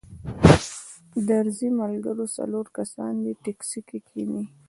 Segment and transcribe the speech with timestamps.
[1.29, 4.45] درځئ ملګرو څلور کسان دې ټیکسي کې کښینئ.